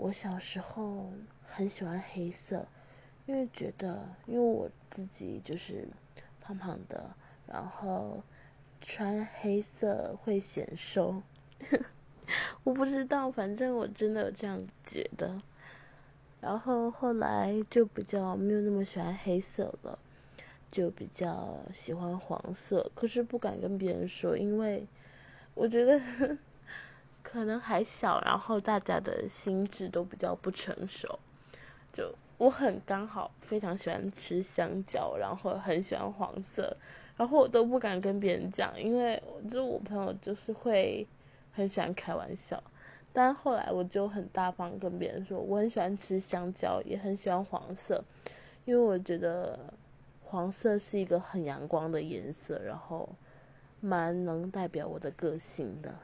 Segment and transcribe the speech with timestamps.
[0.00, 1.10] 我小时候
[1.44, 2.64] 很喜欢黑色，
[3.26, 5.88] 因为觉得，因为我自己就是
[6.40, 7.10] 胖胖的，
[7.48, 8.22] 然后
[8.80, 11.20] 穿黑色会显瘦。
[12.62, 15.36] 我不知道，反正我真的有这样觉得。
[16.40, 19.98] 然后后来就比较没有那么喜欢黑色了，
[20.70, 22.88] 就比较喜欢黄色。
[22.94, 24.86] 可是不敢跟别人说，因为
[25.54, 26.00] 我觉得
[27.30, 31.18] 可能还小，然后大家的心智都比较不成熟。
[31.92, 36.74] 就我很刚好非常喜欢吃香蕉，然后很喜欢黄色，
[37.18, 41.06] 然后我都不敢跟别人讲，因为就我朋友就是会
[41.52, 42.62] 很喜欢开玩笑。
[43.12, 48.02] 但后来我就很大方跟别人说，我很喜欢吃香蕉，也很喜欢黄色，
[48.64, 49.58] 因为我觉得
[50.22, 53.06] 黄色是一个很阳光的颜色，然后
[53.80, 55.94] 蛮能代表我的个性的。